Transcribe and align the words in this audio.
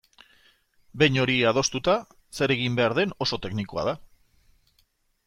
Behin 1.01 1.19
hori 1.23 1.35
adostuta, 1.49 1.95
zer 2.39 2.53
egin 2.55 2.79
behar 2.79 2.97
den 3.01 3.13
oso 3.27 3.39
teknikoa 3.45 3.85
da. 3.91 3.95